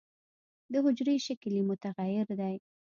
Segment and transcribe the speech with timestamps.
[0.71, 2.55] د حجرې شکل یې متغیر دی.